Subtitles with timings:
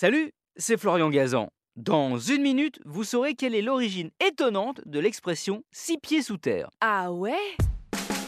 [0.00, 1.50] Salut, c'est Florian Gazan.
[1.76, 6.70] Dans une minute, vous saurez quelle est l'origine étonnante de l'expression six pieds sous terre.
[6.80, 7.36] Ah ouais?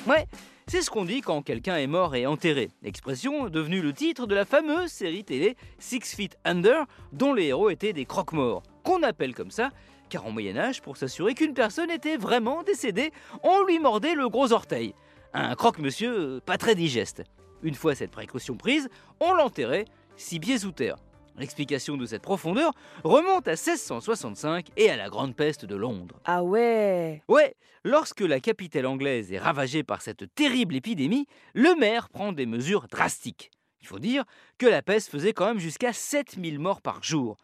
[0.06, 0.26] Ouais,
[0.66, 2.68] c'est ce qu'on dit quand quelqu'un est mort et enterré.
[2.84, 7.70] Expression devenue le titre de la fameuse série télé Six Feet Under, dont les héros
[7.70, 8.62] étaient des croque-morts.
[8.84, 9.70] Qu'on appelle comme ça,
[10.10, 13.12] car en Moyen-Âge, pour s'assurer qu'une personne était vraiment décédée,
[13.42, 14.92] on lui mordait le gros orteil.
[15.32, 17.22] Un croque-monsieur pas très digeste.
[17.62, 19.86] Une fois cette précaution prise, on l'enterrait
[20.18, 20.96] six pieds sous terre.
[21.38, 22.72] L'explication de cette profondeur
[23.04, 26.20] remonte à 1665 et à la Grande Peste de Londres.
[26.24, 32.10] Ah ouais Ouais, lorsque la capitale anglaise est ravagée par cette terrible épidémie, le maire
[32.10, 33.50] prend des mesures drastiques.
[33.80, 34.24] Il faut dire
[34.58, 37.36] que la peste faisait quand même jusqu'à 7000 morts par jour.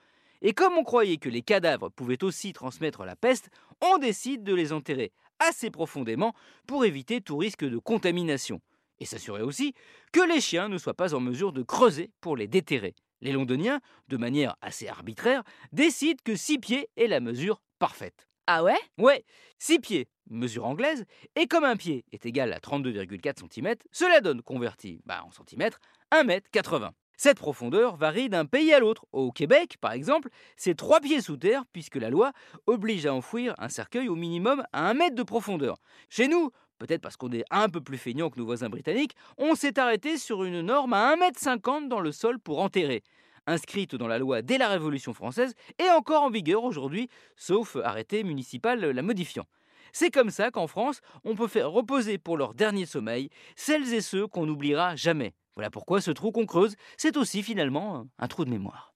[0.43, 4.55] Et comme on croyait que les cadavres pouvaient aussi transmettre la peste, on décide de
[4.55, 6.35] les enterrer assez profondément
[6.67, 8.61] pour éviter tout risque de contamination.
[9.01, 9.75] Et s'assurer aussi
[10.13, 12.95] que les chiens ne soient pas en mesure de creuser pour les déterrer.
[13.21, 18.27] Les Londoniens, de manière assez arbitraire, décident que 6 pieds est la mesure parfaite.
[18.47, 18.79] Ah ouais?
[18.97, 19.25] Ouais,
[19.59, 21.05] 6 pieds, mesure anglaise,
[21.37, 25.81] et comme un pied est égal à 32,4 cm, cela donne, converti bah, en centimètres,
[26.13, 26.91] 1m80.
[27.21, 29.05] Cette profondeur varie d'un pays à l'autre.
[29.11, 32.33] Au Québec, par exemple, c'est 3 pieds sous terre, puisque la loi
[32.67, 35.79] oblige à enfouir un cercueil au minimum à 1 mètre de profondeur.
[36.09, 39.55] Chez nous, peut-être parce qu'on est un peu plus feignant que nos voisins britanniques, on
[39.55, 43.03] s'est arrêté sur une norme à 1,50 m dans le sol pour enterrer.
[43.47, 48.23] Inscrite dans la loi dès la Révolution française et encore en vigueur aujourd'hui, sauf arrêté
[48.23, 49.47] municipal la modifiant.
[49.93, 54.01] C'est comme ça qu'en France, on peut faire reposer pour leur dernier sommeil celles et
[54.01, 55.33] ceux qu'on n'oubliera jamais.
[55.57, 58.93] Voilà pourquoi ce trou qu'on creuse, c'est aussi finalement un trou de mémoire.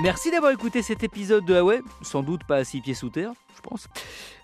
[0.00, 3.32] Merci d'avoir écouté cet épisode de Huawei, sans doute pas à six pieds sous terre,
[3.54, 3.88] je pense.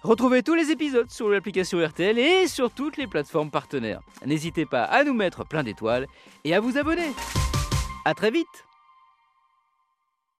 [0.02, 4.00] Retrouvez tous les épisodes sur l'application RTL et sur toutes les plateformes partenaires.
[4.26, 6.06] N'hésitez pas à nous mettre plein d'étoiles
[6.44, 7.12] et à vous abonner.
[8.04, 8.67] A très vite